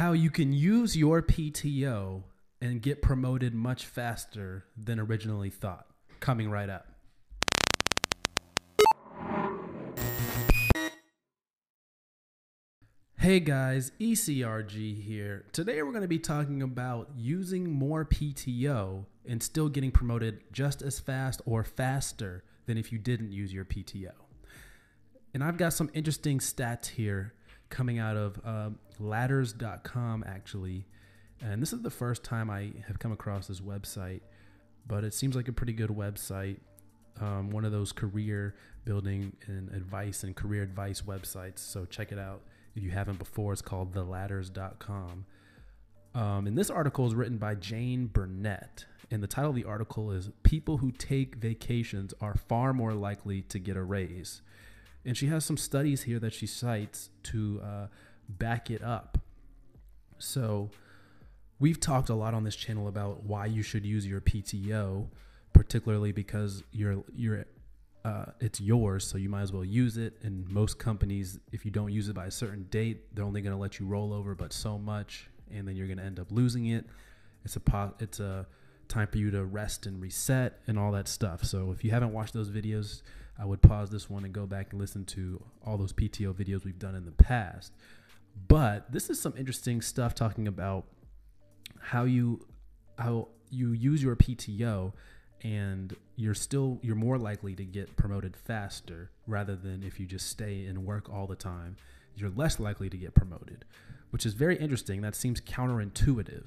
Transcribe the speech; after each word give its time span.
how 0.00 0.12
you 0.12 0.30
can 0.30 0.50
use 0.50 0.96
your 0.96 1.20
PTO 1.20 2.22
and 2.62 2.80
get 2.80 3.02
promoted 3.02 3.52
much 3.52 3.84
faster 3.84 4.64
than 4.74 4.98
originally 4.98 5.50
thought. 5.50 5.84
Coming 6.20 6.50
right 6.50 6.70
up. 6.70 6.86
Hey 13.18 13.40
guys, 13.40 13.92
ECRG 14.00 15.02
here. 15.04 15.44
Today 15.52 15.82
we're 15.82 15.92
going 15.92 16.00
to 16.00 16.08
be 16.08 16.18
talking 16.18 16.62
about 16.62 17.10
using 17.14 17.70
more 17.70 18.06
PTO 18.06 19.04
and 19.28 19.42
still 19.42 19.68
getting 19.68 19.90
promoted 19.90 20.40
just 20.50 20.80
as 20.80 20.98
fast 20.98 21.42
or 21.44 21.62
faster 21.62 22.42
than 22.64 22.78
if 22.78 22.90
you 22.90 22.98
didn't 22.98 23.32
use 23.32 23.52
your 23.52 23.66
PTO. 23.66 24.12
And 25.34 25.44
I've 25.44 25.58
got 25.58 25.74
some 25.74 25.90
interesting 25.92 26.38
stats 26.38 26.86
here 26.86 27.34
coming 27.70 27.98
out 27.98 28.16
of 28.16 28.40
uh, 28.44 28.70
ladders.com 28.98 30.24
actually. 30.26 30.86
And 31.40 31.62
this 31.62 31.72
is 31.72 31.80
the 31.80 31.90
first 31.90 32.22
time 32.22 32.50
I 32.50 32.72
have 32.86 32.98
come 32.98 33.12
across 33.12 33.46
this 33.46 33.60
website, 33.60 34.20
but 34.86 35.04
it 35.04 35.14
seems 35.14 35.34
like 35.34 35.48
a 35.48 35.52
pretty 35.52 35.72
good 35.72 35.90
website. 35.90 36.58
Um, 37.20 37.50
one 37.50 37.64
of 37.64 37.72
those 37.72 37.92
career 37.92 38.54
building 38.84 39.34
and 39.46 39.70
advice 39.70 40.22
and 40.22 40.36
career 40.36 40.62
advice 40.62 41.02
websites. 41.02 41.58
So 41.58 41.84
check 41.84 42.12
it 42.12 42.18
out 42.18 42.42
if 42.74 42.82
you 42.82 42.90
haven't 42.90 43.18
before. 43.18 43.52
It's 43.52 43.62
called 43.62 43.94
theladders.com. 43.94 45.24
Um, 46.14 46.46
and 46.46 46.58
this 46.58 46.70
article 46.70 47.06
is 47.06 47.14
written 47.14 47.38
by 47.38 47.54
Jane 47.54 48.06
Burnett. 48.06 48.86
And 49.10 49.22
the 49.22 49.26
title 49.26 49.50
of 49.50 49.56
the 49.56 49.64
article 49.64 50.12
is 50.12 50.30
People 50.42 50.78
Who 50.78 50.92
Take 50.92 51.36
Vacations 51.36 52.14
Are 52.20 52.34
Far 52.34 52.72
More 52.72 52.94
Likely 52.94 53.42
to 53.42 53.58
Get 53.58 53.76
a 53.76 53.82
Raise. 53.82 54.42
And 55.04 55.16
she 55.16 55.26
has 55.28 55.44
some 55.44 55.56
studies 55.56 56.02
here 56.02 56.18
that 56.18 56.32
she 56.32 56.46
cites 56.46 57.10
to 57.24 57.60
uh, 57.64 57.86
back 58.28 58.70
it 58.70 58.82
up. 58.82 59.18
So, 60.18 60.70
we've 61.60 61.78
talked 61.78 62.08
a 62.08 62.14
lot 62.14 62.34
on 62.34 62.44
this 62.44 62.56
channel 62.56 62.88
about 62.88 63.24
why 63.24 63.46
you 63.46 63.62
should 63.62 63.86
use 63.86 64.06
your 64.06 64.20
PTO, 64.20 65.06
particularly 65.52 66.12
because 66.12 66.64
you're 66.72 67.04
you're 67.14 67.46
uh, 68.04 68.26
it's 68.40 68.60
yours, 68.60 69.06
so 69.06 69.18
you 69.18 69.28
might 69.28 69.42
as 69.42 69.52
well 69.52 69.64
use 69.64 69.98
it. 69.98 70.14
And 70.22 70.48
most 70.48 70.78
companies, 70.78 71.38
if 71.52 71.64
you 71.64 71.70
don't 71.70 71.92
use 71.92 72.08
it 72.08 72.14
by 72.14 72.26
a 72.26 72.30
certain 72.30 72.66
date, 72.70 73.14
they're 73.14 73.24
only 73.24 73.42
going 73.42 73.54
to 73.54 73.60
let 73.60 73.78
you 73.78 73.86
roll 73.86 74.14
over, 74.14 74.34
but 74.34 74.52
so 74.54 74.78
much, 74.78 75.28
and 75.52 75.68
then 75.68 75.76
you're 75.76 75.86
going 75.86 75.98
to 75.98 76.04
end 76.04 76.18
up 76.18 76.32
losing 76.32 76.66
it. 76.66 76.86
It's 77.44 77.56
a 77.56 77.60
po- 77.60 77.94
it's 78.00 78.20
a 78.20 78.46
time 78.88 79.06
for 79.06 79.18
you 79.18 79.30
to 79.30 79.44
rest 79.44 79.86
and 79.86 80.00
reset 80.02 80.60
and 80.66 80.78
all 80.78 80.92
that 80.92 81.08
stuff. 81.08 81.44
So 81.44 81.70
if 81.72 81.84
you 81.84 81.90
haven't 81.90 82.12
watched 82.12 82.32
those 82.32 82.50
videos, 82.50 83.02
I 83.40 83.46
would 83.46 83.62
pause 83.62 83.90
this 83.90 84.10
one 84.10 84.24
and 84.24 84.34
go 84.34 84.46
back 84.46 84.68
and 84.70 84.80
listen 84.80 85.04
to 85.06 85.42
all 85.64 85.78
those 85.78 85.94
PTO 85.94 86.34
videos 86.34 86.64
we've 86.64 86.78
done 86.78 86.94
in 86.94 87.06
the 87.06 87.12
past. 87.12 87.72
But 88.48 88.92
this 88.92 89.08
is 89.08 89.20
some 89.20 89.34
interesting 89.36 89.80
stuff 89.80 90.14
talking 90.14 90.46
about 90.46 90.84
how 91.80 92.04
you 92.04 92.46
how 92.98 93.28
you 93.48 93.72
use 93.72 94.02
your 94.02 94.14
PTO 94.14 94.92
and 95.42 95.96
you're 96.16 96.34
still 96.34 96.78
you're 96.82 96.94
more 96.94 97.18
likely 97.18 97.54
to 97.54 97.64
get 97.64 97.96
promoted 97.96 98.36
faster 98.36 99.10
rather 99.26 99.56
than 99.56 99.82
if 99.82 99.98
you 99.98 100.06
just 100.06 100.28
stay 100.28 100.66
and 100.66 100.84
work 100.84 101.08
all 101.10 101.26
the 101.26 101.36
time 101.36 101.76
you're 102.14 102.30
less 102.36 102.60
likely 102.60 102.90
to 102.90 102.96
get 102.98 103.14
promoted 103.14 103.64
which 104.10 104.26
is 104.26 104.34
very 104.34 104.56
interesting 104.56 105.00
that 105.00 105.14
seems 105.14 105.40
counterintuitive 105.40 106.44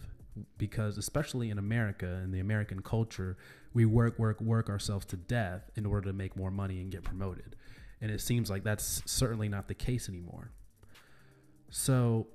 because 0.58 0.98
especially 0.98 1.50
in 1.50 1.58
America 1.58 2.22
and 2.23 2.34
the 2.34 2.39
American 2.39 2.81
culture 2.81 3.38
we 3.73 3.86
work 3.86 4.17
work 4.17 4.42
work 4.42 4.70
ourselves 4.70 5.06
to 5.06 5.16
death 5.16 5.70
in 5.75 5.86
order 5.86 6.09
to 6.09 6.14
make 6.14 6.36
more 6.36 6.52
money 6.52 6.81
and 6.81 6.92
get 6.92 7.03
promoted. 7.03 7.56
And 8.02 8.12
it 8.12 8.22
seems 8.22 8.50
like 8.50 8.64
that's 8.64 9.02
certainly 9.06 9.50
not 9.50 9.67
the 9.67 9.73
case 9.73 10.09
anymore. 10.09 10.52
So 11.70 12.28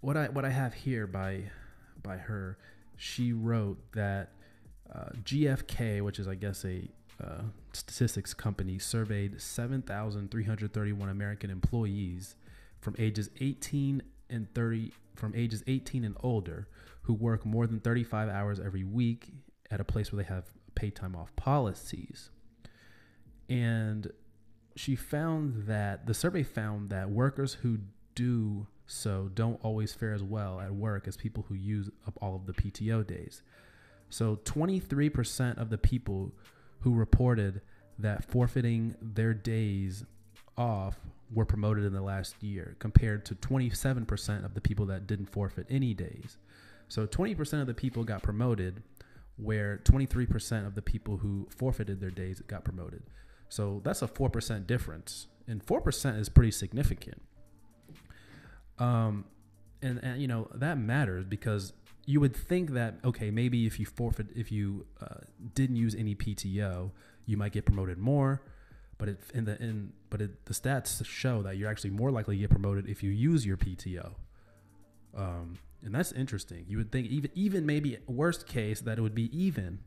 what 0.00 0.16
I 0.16 0.26
what 0.26 0.44
I 0.44 0.50
have 0.50 0.74
here 0.74 1.06
by 1.06 1.50
by 2.02 2.16
her 2.16 2.58
she 3.00 3.32
wrote 3.32 3.78
that 3.92 4.32
uh, 4.94 5.08
GFK, 5.24 6.02
which 6.02 6.18
is, 6.18 6.28
I 6.28 6.34
guess, 6.34 6.66
a 6.66 6.86
uh, 7.22 7.42
statistics 7.72 8.34
company, 8.34 8.78
surveyed 8.78 9.40
7,331 9.40 11.08
American 11.08 11.48
employees 11.48 12.36
from 12.80 12.94
ages 12.98 13.30
18 13.40 14.02
and 14.28 14.52
30, 14.54 14.92
from 15.20 15.34
ages 15.36 15.62
18 15.66 16.04
and 16.04 16.16
older, 16.20 16.68
who 17.02 17.14
work 17.14 17.46
more 17.46 17.66
than 17.66 17.80
35 17.80 18.28
hours 18.28 18.58
every 18.58 18.84
week 18.84 19.32
at 19.70 19.80
a 19.80 19.84
place 19.84 20.12
where 20.12 20.22
they 20.22 20.28
have 20.28 20.46
paid 20.74 20.96
time 20.96 21.14
off 21.14 21.34
policies. 21.36 22.30
And 23.48 24.10
she 24.76 24.96
found 24.96 25.66
that 25.66 26.06
the 26.06 26.14
survey 26.14 26.42
found 26.42 26.90
that 26.90 27.10
workers 27.10 27.54
who 27.54 27.78
do 28.14 28.66
so 28.86 29.30
don't 29.34 29.62
always 29.62 29.92
fare 29.92 30.12
as 30.12 30.22
well 30.22 30.60
at 30.60 30.74
work 30.74 31.06
as 31.06 31.16
people 31.16 31.44
who 31.48 31.54
use 31.54 31.90
up 32.06 32.18
all 32.20 32.34
of 32.34 32.46
the 32.46 32.52
PTO 32.52 33.06
days. 33.06 33.42
So 34.08 34.36
23% 34.36 35.58
of 35.58 35.70
the 35.70 35.78
people 35.78 36.32
who 36.80 36.94
reported 36.94 37.60
that 37.98 38.24
forfeiting 38.24 38.96
their 39.00 39.34
days 39.34 40.04
off 40.60 41.00
were 41.32 41.46
promoted 41.46 41.84
in 41.84 41.92
the 41.92 42.02
last 42.02 42.42
year 42.42 42.76
compared 42.78 43.24
to 43.24 43.34
27% 43.34 44.44
of 44.44 44.54
the 44.54 44.60
people 44.60 44.84
that 44.86 45.06
didn't 45.06 45.26
forfeit 45.26 45.66
any 45.70 45.94
days. 45.94 46.36
So 46.88 47.06
20% 47.06 47.60
of 47.60 47.66
the 47.66 47.74
people 47.74 48.04
got 48.04 48.22
promoted 48.22 48.82
where 49.36 49.80
23% 49.84 50.66
of 50.66 50.74
the 50.74 50.82
people 50.82 51.16
who 51.16 51.48
forfeited 51.56 52.00
their 52.00 52.10
days 52.10 52.42
got 52.46 52.62
promoted. 52.62 53.02
So 53.48 53.80
that's 53.84 54.02
a 54.02 54.08
4% 54.08 54.66
difference. 54.66 55.28
And 55.46 55.64
4% 55.64 56.18
is 56.20 56.28
pretty 56.28 56.50
significant. 56.50 57.22
Um, 58.78 59.24
and, 59.80 59.98
and, 60.02 60.20
you 60.20 60.28
know, 60.28 60.48
that 60.54 60.76
matters 60.76 61.24
because 61.24 61.72
you 62.06 62.20
would 62.20 62.36
think 62.36 62.72
that 62.72 62.96
okay, 63.04 63.30
maybe 63.30 63.66
if 63.66 63.78
you 63.78 63.86
forfeit, 63.86 64.28
if 64.34 64.50
you 64.52 64.86
uh, 65.00 65.20
didn't 65.54 65.76
use 65.76 65.94
any 65.94 66.14
PTO, 66.14 66.90
you 67.24 67.36
might 67.36 67.52
get 67.52 67.64
promoted 67.64 67.98
more. 67.98 68.42
But 69.00 69.08
it, 69.08 69.20
in 69.32 69.46
the 69.46 69.60
in 69.60 69.92
but 70.10 70.20
it, 70.20 70.44
the 70.44 70.52
stats 70.52 71.04
show 71.06 71.42
that 71.42 71.56
you're 71.56 71.70
actually 71.70 71.90
more 71.90 72.10
likely 72.10 72.36
to 72.36 72.40
get 72.40 72.50
promoted 72.50 72.86
if 72.86 73.02
you 73.02 73.10
use 73.10 73.46
your 73.46 73.56
PTO. 73.56 74.12
Um, 75.16 75.58
and 75.82 75.94
that's 75.94 76.12
interesting. 76.12 76.66
You 76.68 76.76
would 76.76 76.92
think 76.92 77.08
even 77.08 77.30
even 77.34 77.64
maybe 77.64 77.96
worst 78.06 78.46
case 78.46 78.80
that 78.82 78.98
it 78.98 79.00
would 79.00 79.14
be 79.14 79.34
even, 79.36 79.78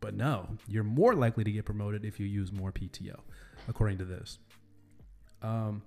but 0.00 0.14
no, 0.14 0.58
you're 0.66 0.82
more 0.82 1.14
likely 1.14 1.44
to 1.44 1.52
get 1.52 1.64
promoted 1.64 2.04
if 2.04 2.18
you 2.18 2.26
use 2.26 2.52
more 2.52 2.72
PTO, 2.72 3.20
according 3.68 3.98
to 3.98 4.04
this. 4.04 4.40
Um, 5.40 5.82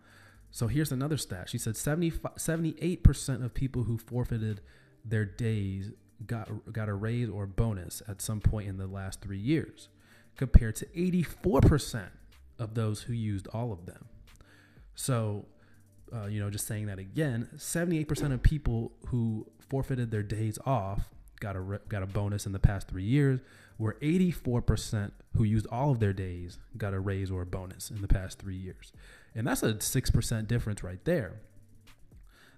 so 0.52 0.68
here's 0.68 0.94
another 0.94 1.18
stat. 1.18 1.50
She 1.50 1.58
said 1.58 1.76
78% 1.76 3.44
of 3.44 3.54
people 3.54 3.84
who 3.84 3.98
forfeited 3.98 4.62
their 5.04 5.26
days 5.26 5.92
got 6.26 6.50
got 6.72 6.88
a 6.88 6.94
raise 6.94 7.30
or 7.30 7.46
bonus 7.46 8.02
at 8.08 8.22
some 8.22 8.40
point 8.40 8.70
in 8.70 8.78
the 8.78 8.88
last 8.88 9.22
three 9.22 9.40
years, 9.40 9.90
compared 10.38 10.76
to 10.78 10.86
84% 10.88 12.08
of 12.62 12.76
those 12.76 13.02
who 13.02 13.14
used 13.14 13.48
all 13.48 13.74
of 13.74 13.86
them. 13.86 14.06
So, 14.96 15.48
uh, 16.14 16.28
you 16.28 16.40
know, 16.40 16.50
just 16.50 16.68
saying 16.68 16.86
that 16.86 17.00
again, 17.00 17.50
78% 17.58 18.34
of 18.34 18.44
people 18.44 18.92
who 19.08 19.48
forfeited 19.68 20.12
their 20.12 20.24
days 20.24 20.60
off 20.66 21.10
got 21.40 21.56
a 21.56 21.80
got 21.90 22.04
a 22.04 22.06
bonus 22.06 22.46
in 22.46 22.52
the 22.52 22.60
past 22.60 22.88
three 22.88 23.04
years, 23.04 23.40
where 23.78 23.94
84% 23.96 25.12
who 25.36 25.44
used 25.44 25.66
all 25.68 25.92
of 25.92 26.00
their 26.00 26.14
days 26.14 26.60
got 26.78 26.94
a 26.94 27.00
raise 27.00 27.32
or 27.32 27.42
a 27.42 27.46
bonus 27.48 27.90
in 27.90 28.02
the 28.02 28.08
past 28.08 28.38
three 28.38 28.56
years, 28.56 28.94
and 29.34 29.48
that's 29.48 29.64
a 29.64 29.82
six 29.82 30.12
percent 30.12 30.48
difference 30.48 30.84
right 30.84 31.04
there. 31.04 31.42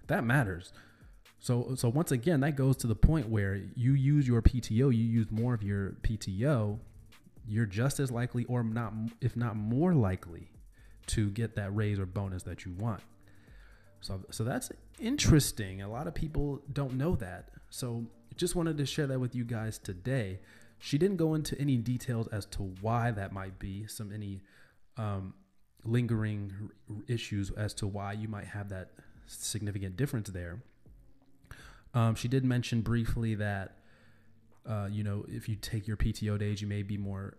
That 0.08 0.22
matters. 0.22 0.72
So 1.38 1.74
so 1.76 1.88
once 1.88 2.12
again, 2.12 2.40
that 2.40 2.56
goes 2.56 2.76
to 2.78 2.86
the 2.86 2.94
point 2.94 3.28
where 3.28 3.54
you 3.74 3.94
use 3.94 4.28
your 4.28 4.42
PTO, 4.42 4.70
you 4.70 4.90
use 4.90 5.30
more 5.30 5.54
of 5.54 5.62
your 5.62 5.92
PTO, 6.02 6.78
you're 7.46 7.66
just 7.66 8.00
as 8.00 8.10
likely 8.10 8.44
or 8.44 8.62
not 8.62 8.92
if 9.20 9.36
not 9.36 9.56
more 9.56 9.94
likely 9.94 10.50
to 11.06 11.30
get 11.30 11.54
that 11.56 11.74
raise 11.74 11.98
or 11.98 12.06
bonus 12.06 12.42
that 12.44 12.64
you 12.64 12.72
want. 12.72 13.02
So 14.00 14.24
so 14.30 14.44
that's 14.44 14.70
interesting. 14.98 15.82
A 15.82 15.88
lot 15.88 16.06
of 16.06 16.14
people 16.14 16.62
don't 16.72 16.94
know 16.94 17.16
that. 17.16 17.50
So 17.70 18.06
just 18.36 18.54
wanted 18.54 18.78
to 18.78 18.86
share 18.86 19.06
that 19.06 19.20
with 19.20 19.34
you 19.34 19.44
guys 19.44 19.78
today. 19.78 20.40
She 20.78 20.98
didn't 20.98 21.16
go 21.16 21.34
into 21.34 21.58
any 21.58 21.76
details 21.76 22.26
as 22.28 22.46
to 22.46 22.62
why 22.80 23.10
that 23.12 23.32
might 23.32 23.58
be, 23.58 23.86
some 23.86 24.12
any 24.12 24.42
um, 24.96 25.34
lingering 25.84 26.70
issues 27.06 27.50
as 27.52 27.72
to 27.74 27.86
why 27.86 28.12
you 28.12 28.28
might 28.28 28.46
have 28.46 28.68
that 28.70 28.90
significant 29.26 29.96
difference 29.96 30.28
there. 30.30 30.62
Um, 31.94 32.14
she 32.14 32.28
did 32.28 32.44
mention 32.44 32.80
briefly 32.82 33.34
that, 33.36 33.78
uh, 34.68 34.88
you 34.90 35.04
know, 35.04 35.24
if 35.28 35.48
you 35.48 35.56
take 35.56 35.86
your 35.86 35.96
PTO 35.96 36.38
days, 36.38 36.60
you 36.62 36.68
may 36.68 36.82
be 36.82 36.96
more, 36.96 37.36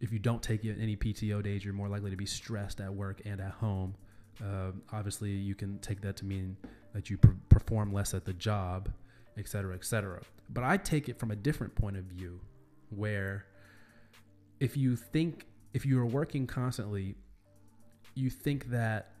if 0.00 0.12
you 0.12 0.18
don't 0.18 0.42
take 0.42 0.64
any 0.64 0.96
PTO 0.96 1.42
days, 1.42 1.64
you're 1.64 1.74
more 1.74 1.88
likely 1.88 2.10
to 2.10 2.16
be 2.16 2.26
stressed 2.26 2.80
at 2.80 2.92
work 2.92 3.22
and 3.24 3.40
at 3.40 3.52
home. 3.52 3.94
Uh, 4.42 4.72
obviously, 4.92 5.30
you 5.30 5.54
can 5.54 5.78
take 5.78 6.00
that 6.02 6.16
to 6.16 6.24
mean 6.24 6.56
that 6.92 7.08
you 7.08 7.16
per- 7.16 7.36
perform 7.48 7.92
less 7.92 8.14
at 8.14 8.24
the 8.24 8.32
job, 8.32 8.90
et 9.38 9.48
cetera, 9.48 9.74
et 9.74 9.84
cetera. 9.84 10.20
But 10.50 10.64
I 10.64 10.76
take 10.76 11.08
it 11.08 11.18
from 11.18 11.30
a 11.30 11.36
different 11.36 11.74
point 11.74 11.96
of 11.96 12.04
view 12.04 12.40
where 12.90 13.46
if 14.60 14.76
you 14.76 14.96
think, 14.96 15.46
if 15.72 15.86
you 15.86 15.98
are 16.00 16.06
working 16.06 16.46
constantly, 16.46 17.16
you 18.14 18.30
think 18.30 18.70
that 18.70 19.12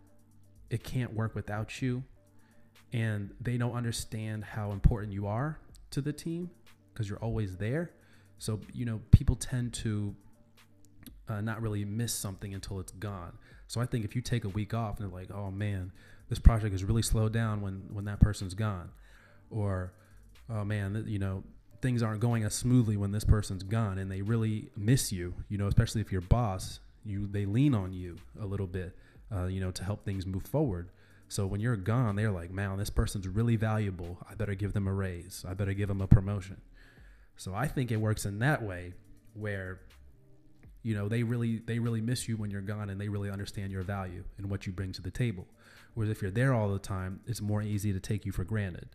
it 0.70 0.82
can't 0.82 1.14
work 1.14 1.34
without 1.34 1.80
you 1.80 2.02
and 2.92 3.30
they 3.40 3.56
don't 3.56 3.74
understand 3.74 4.44
how 4.44 4.72
important 4.72 5.12
you 5.12 5.26
are 5.26 5.58
to 5.90 6.00
the 6.00 6.12
team 6.12 6.50
because 6.96 7.10
you're 7.10 7.18
always 7.18 7.58
there. 7.58 7.90
So, 8.38 8.60
you 8.72 8.86
know, 8.86 9.00
people 9.10 9.36
tend 9.36 9.74
to 9.74 10.14
uh, 11.28 11.42
not 11.42 11.60
really 11.60 11.84
miss 11.84 12.14
something 12.14 12.54
until 12.54 12.80
it's 12.80 12.92
gone. 12.92 13.36
So 13.66 13.80
I 13.80 13.86
think 13.86 14.04
if 14.04 14.16
you 14.16 14.22
take 14.22 14.44
a 14.44 14.48
week 14.48 14.72
off 14.72 14.98
and 14.98 15.06
they're 15.06 15.18
like, 15.18 15.30
oh 15.30 15.50
man, 15.50 15.92
this 16.30 16.38
project 16.38 16.74
is 16.74 16.84
really 16.84 17.02
slowed 17.02 17.32
down 17.32 17.60
when, 17.60 17.82
when 17.92 18.06
that 18.06 18.20
person's 18.20 18.54
gone, 18.54 18.90
or 19.50 19.92
oh 20.48 20.64
man, 20.64 21.04
you 21.06 21.18
know, 21.18 21.44
things 21.82 22.02
aren't 22.02 22.20
going 22.20 22.44
as 22.44 22.54
smoothly 22.54 22.96
when 22.96 23.12
this 23.12 23.24
person's 23.24 23.62
gone 23.62 23.98
and 23.98 24.10
they 24.10 24.22
really 24.22 24.70
miss 24.76 25.12
you, 25.12 25.34
you 25.48 25.58
know, 25.58 25.66
especially 25.66 26.00
if 26.00 26.10
your 26.10 26.22
boss, 26.22 26.80
you, 27.04 27.26
they 27.26 27.44
lean 27.44 27.74
on 27.74 27.92
you 27.92 28.16
a 28.40 28.46
little 28.46 28.66
bit, 28.66 28.96
uh, 29.34 29.44
you 29.44 29.60
know, 29.60 29.70
to 29.70 29.84
help 29.84 30.04
things 30.04 30.26
move 30.26 30.44
forward. 30.44 30.88
So 31.28 31.46
when 31.46 31.60
you're 31.60 31.76
gone, 31.76 32.14
they're 32.16 32.30
like, 32.30 32.52
man, 32.52 32.78
this 32.78 32.90
person's 32.90 33.26
really 33.26 33.56
valuable. 33.56 34.18
I 34.30 34.34
better 34.34 34.54
give 34.54 34.72
them 34.72 34.86
a 34.86 34.92
raise. 34.92 35.44
I 35.46 35.54
better 35.54 35.74
give 35.74 35.88
them 35.88 36.00
a 36.00 36.06
promotion. 36.06 36.60
So 37.36 37.54
I 37.54 37.68
think 37.68 37.90
it 37.90 37.96
works 37.96 38.24
in 38.24 38.38
that 38.40 38.62
way 38.62 38.94
where 39.34 39.80
you 40.82 40.94
know 40.94 41.08
they 41.08 41.22
really 41.22 41.58
they 41.58 41.78
really 41.78 42.00
miss 42.00 42.28
you 42.28 42.36
when 42.36 42.50
you're 42.50 42.62
gone 42.62 42.90
and 42.90 43.00
they 43.00 43.08
really 43.08 43.30
understand 43.30 43.72
your 43.72 43.82
value 43.82 44.24
and 44.38 44.48
what 44.48 44.66
you 44.66 44.72
bring 44.72 44.92
to 44.92 45.02
the 45.02 45.10
table. 45.10 45.46
Whereas 45.94 46.10
if 46.10 46.22
you're 46.22 46.30
there 46.30 46.54
all 46.54 46.68
the 46.68 46.78
time, 46.78 47.20
it's 47.26 47.40
more 47.40 47.62
easy 47.62 47.92
to 47.92 48.00
take 48.00 48.26
you 48.26 48.32
for 48.32 48.44
granted. 48.44 48.88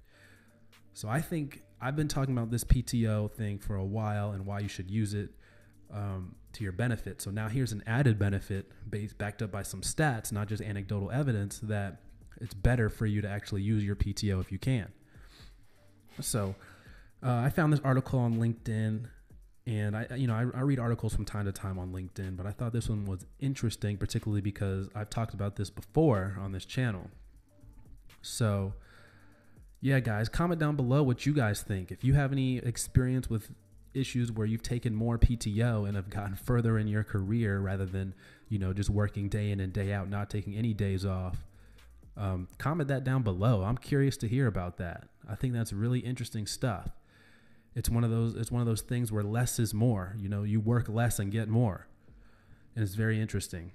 So 0.93 1.09
I 1.09 1.21
think 1.21 1.63
I've 1.79 1.95
been 1.95 2.07
talking 2.07 2.37
about 2.37 2.51
this 2.51 2.63
PTO 2.63 3.31
thing 3.31 3.57
for 3.57 3.75
a 3.75 3.83
while 3.83 4.31
and 4.31 4.45
why 4.45 4.59
you 4.59 4.67
should 4.67 4.91
use 4.91 5.13
it 5.13 5.31
um, 5.91 6.35
to 6.53 6.63
your 6.63 6.73
benefit. 6.73 7.21
So 7.21 7.31
now 7.31 7.49
here's 7.49 7.71
an 7.71 7.83
added 7.87 8.19
benefit 8.19 8.71
based 8.89 9.17
backed 9.17 9.41
up 9.41 9.51
by 9.51 9.63
some 9.63 9.81
stats, 9.81 10.31
not 10.31 10.47
just 10.47 10.61
anecdotal 10.61 11.11
evidence 11.11 11.59
that 11.63 12.01
it's 12.39 12.53
better 12.53 12.89
for 12.89 13.05
you 13.05 13.21
to 13.21 13.29
actually 13.29 13.61
use 13.61 13.83
your 13.83 13.95
PTO 13.95 14.39
if 14.41 14.51
you 14.51 14.59
can. 14.59 14.87
So 16.19 16.55
uh, 17.23 17.41
I 17.45 17.49
found 17.49 17.71
this 17.71 17.79
article 17.83 18.19
on 18.19 18.37
LinkedIn, 18.37 19.05
and 19.67 19.95
I, 19.95 20.07
you 20.15 20.27
know, 20.27 20.33
I, 20.33 20.57
I, 20.57 20.61
read 20.61 20.79
articles 20.79 21.13
from 21.13 21.23
time 21.23 21.45
to 21.45 21.51
time 21.51 21.77
on 21.77 21.93
LinkedIn, 21.93 22.35
but 22.35 22.47
I 22.47 22.51
thought 22.51 22.73
this 22.73 22.89
one 22.89 23.05
was 23.05 23.25
interesting, 23.39 23.97
particularly 23.97 24.41
because 24.41 24.89
I've 24.95 25.09
talked 25.09 25.35
about 25.35 25.55
this 25.55 25.69
before 25.69 26.35
on 26.39 26.51
this 26.51 26.65
channel. 26.65 27.11
So, 28.23 28.73
yeah, 29.81 29.99
guys, 29.99 30.29
comment 30.29 30.59
down 30.59 30.75
below 30.75 31.03
what 31.03 31.25
you 31.27 31.33
guys 31.33 31.61
think. 31.61 31.91
If 31.91 32.03
you 32.03 32.13
have 32.13 32.31
any 32.31 32.57
experience 32.57 33.29
with 33.29 33.51
issues 33.93 34.31
where 34.31 34.47
you've 34.47 34.63
taken 34.63 34.95
more 34.95 35.19
PTO 35.19 35.87
and 35.87 35.95
have 35.95 36.09
gotten 36.09 36.35
further 36.35 36.79
in 36.79 36.87
your 36.87 37.03
career 37.03 37.59
rather 37.59 37.85
than, 37.85 38.15
you 38.49 38.57
know, 38.57 38.73
just 38.73 38.89
working 38.89 39.29
day 39.29 39.51
in 39.51 39.59
and 39.59 39.71
day 39.71 39.93
out, 39.93 40.09
not 40.09 40.29
taking 40.29 40.55
any 40.55 40.73
days 40.73 41.05
off, 41.05 41.43
um, 42.17 42.47
comment 42.57 42.87
that 42.87 43.03
down 43.03 43.21
below. 43.21 43.63
I'm 43.63 43.77
curious 43.77 44.17
to 44.17 44.27
hear 44.27 44.47
about 44.47 44.77
that. 44.77 45.07
I 45.29 45.35
think 45.35 45.53
that's 45.53 45.71
really 45.71 45.99
interesting 45.99 46.47
stuff 46.47 46.89
it's 47.75 47.89
one 47.89 48.03
of 48.03 48.11
those 48.11 48.35
it's 48.35 48.51
one 48.51 48.61
of 48.61 48.67
those 48.67 48.81
things 48.81 49.11
where 49.11 49.23
less 49.23 49.59
is 49.59 49.73
more 49.73 50.15
you 50.19 50.29
know 50.29 50.43
you 50.43 50.59
work 50.59 50.89
less 50.89 51.19
and 51.19 51.31
get 51.31 51.47
more. 51.47 51.87
And 52.75 52.83
it's 52.83 52.95
very 52.95 53.19
interesting. 53.19 53.71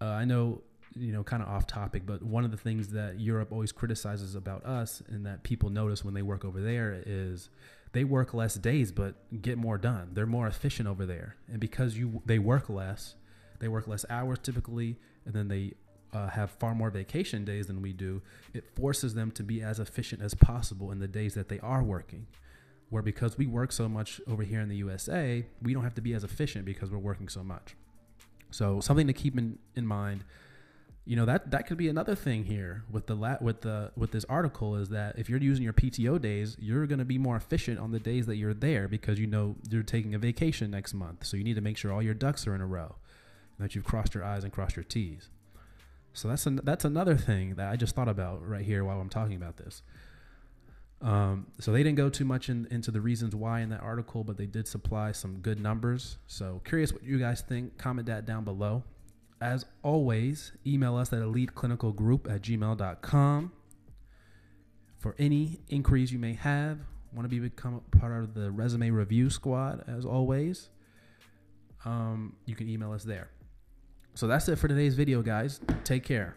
Uh, 0.00 0.06
i 0.06 0.24
know 0.24 0.60
you 0.96 1.12
know 1.12 1.22
kind 1.22 1.42
of 1.42 1.48
off 1.48 1.66
topic 1.66 2.04
but 2.04 2.22
one 2.22 2.44
of 2.44 2.50
the 2.50 2.56
things 2.56 2.88
that 2.88 3.18
europe 3.18 3.50
always 3.50 3.72
criticizes 3.72 4.34
about 4.34 4.64
us 4.64 5.02
and 5.08 5.24
that 5.26 5.42
people 5.42 5.70
notice 5.70 6.04
when 6.04 6.14
they 6.14 6.22
work 6.22 6.44
over 6.44 6.60
there 6.60 7.02
is 7.06 7.48
they 7.94 8.04
work 8.04 8.34
less 8.34 8.56
days 8.56 8.92
but 8.92 9.14
get 9.40 9.56
more 9.56 9.78
done. 9.78 10.10
They're 10.12 10.26
more 10.26 10.48
efficient 10.48 10.88
over 10.88 11.06
there. 11.06 11.36
And 11.48 11.60
because 11.60 11.96
you 11.96 12.20
they 12.26 12.38
work 12.38 12.68
less 12.68 13.14
they 13.60 13.68
work 13.68 13.88
less 13.88 14.04
hours 14.10 14.38
typically 14.42 14.98
and 15.24 15.32
then 15.32 15.48
they 15.48 15.72
uh, 16.12 16.28
have 16.28 16.50
far 16.50 16.74
more 16.74 16.90
vacation 16.90 17.44
days 17.44 17.66
than 17.66 17.80
we 17.80 17.92
do 17.92 18.20
it 18.52 18.64
forces 18.76 19.14
them 19.14 19.30
to 19.30 19.42
be 19.42 19.62
as 19.62 19.78
efficient 19.80 20.22
as 20.22 20.34
possible 20.34 20.90
in 20.90 20.98
the 20.98 21.08
days 21.08 21.34
that 21.34 21.48
they 21.48 21.58
are 21.60 21.82
working 21.82 22.26
where 22.90 23.02
because 23.02 23.36
we 23.38 23.46
work 23.46 23.72
so 23.72 23.88
much 23.88 24.20
over 24.26 24.42
here 24.42 24.60
in 24.60 24.68
the 24.68 24.76
USA, 24.76 25.44
we 25.62 25.74
don't 25.74 25.84
have 25.84 25.94
to 25.94 26.00
be 26.00 26.14
as 26.14 26.24
efficient 26.24 26.64
because 26.64 26.90
we're 26.90 26.98
working 26.98 27.28
so 27.28 27.42
much. 27.42 27.76
So 28.50 28.80
something 28.80 29.06
to 29.06 29.12
keep 29.12 29.36
in, 29.36 29.58
in 29.74 29.86
mind, 29.86 30.24
you 31.04 31.16
know, 31.16 31.26
that 31.26 31.50
that 31.50 31.66
could 31.66 31.76
be 31.76 31.88
another 31.88 32.14
thing 32.14 32.44
here 32.44 32.84
with 32.90 33.06
the 33.06 33.14
lat 33.14 33.42
with 33.42 33.60
the 33.60 33.92
with 33.94 34.10
this 34.10 34.24
article 34.26 34.76
is 34.76 34.88
that 34.88 35.18
if 35.18 35.28
you're 35.28 35.40
using 35.40 35.62
your 35.62 35.74
PTO 35.74 36.20
days, 36.20 36.56
you're 36.58 36.86
going 36.86 36.98
to 36.98 37.04
be 37.04 37.18
more 37.18 37.36
efficient 37.36 37.78
on 37.78 37.90
the 37.90 38.00
days 38.00 38.26
that 38.26 38.36
you're 38.36 38.54
there 38.54 38.88
because 38.88 39.18
you 39.18 39.26
know 39.26 39.56
you're 39.68 39.82
taking 39.82 40.14
a 40.14 40.18
vacation 40.18 40.70
next 40.70 40.94
month. 40.94 41.26
So 41.26 41.36
you 41.36 41.44
need 41.44 41.56
to 41.56 41.60
make 41.60 41.76
sure 41.76 41.92
all 41.92 42.02
your 42.02 42.14
ducks 42.14 42.46
are 42.46 42.54
in 42.54 42.62
a 42.62 42.66
row, 42.66 42.94
that 43.58 43.74
you've 43.74 43.84
crossed 43.84 44.14
your 44.14 44.24
I's 44.24 44.44
and 44.44 44.52
crossed 44.52 44.76
your 44.76 44.84
T's. 44.84 45.28
So 46.14 46.28
that's 46.28 46.46
an, 46.46 46.60
that's 46.62 46.84
another 46.84 47.16
thing 47.16 47.56
that 47.56 47.70
I 47.70 47.76
just 47.76 47.94
thought 47.94 48.08
about 48.08 48.46
right 48.46 48.64
here 48.64 48.84
while 48.84 49.00
I'm 49.00 49.10
talking 49.10 49.36
about 49.36 49.58
this. 49.58 49.82
Um, 51.04 51.48
so 51.60 51.70
they 51.70 51.82
didn't 51.82 51.98
go 51.98 52.08
too 52.08 52.24
much 52.24 52.48
in, 52.48 52.66
into 52.70 52.90
the 52.90 53.00
reasons 53.00 53.36
why 53.36 53.60
in 53.60 53.68
that 53.68 53.82
article, 53.82 54.24
but 54.24 54.38
they 54.38 54.46
did 54.46 54.66
supply 54.66 55.12
some 55.12 55.36
good 55.40 55.60
numbers. 55.60 56.16
So 56.26 56.62
curious 56.64 56.94
what 56.94 57.04
you 57.04 57.18
guys 57.18 57.42
think. 57.42 57.76
Comment 57.76 58.06
that 58.06 58.24
down 58.24 58.44
below. 58.44 58.82
As 59.38 59.66
always, 59.82 60.52
email 60.66 60.96
us 60.96 61.12
at 61.12 61.18
eliteclinicalgroup 61.18 62.34
at 62.34 62.40
gmail.com 62.40 63.52
for 64.98 65.14
any 65.18 65.60
inquiries 65.68 66.10
you 66.10 66.18
may 66.18 66.32
have. 66.32 66.78
Want 67.14 67.26
to 67.26 67.28
be 67.28 67.38
become 67.38 67.82
part 67.98 68.24
of 68.24 68.32
the 68.32 68.50
resume 68.50 68.88
review 68.88 69.28
squad, 69.28 69.84
as 69.86 70.06
always. 70.06 70.70
Um, 71.84 72.36
you 72.46 72.56
can 72.56 72.66
email 72.66 72.92
us 72.92 73.04
there. 73.04 73.28
So 74.14 74.26
that's 74.26 74.48
it 74.48 74.56
for 74.56 74.68
today's 74.68 74.94
video, 74.94 75.20
guys. 75.20 75.60
Take 75.84 76.04
care. 76.04 76.36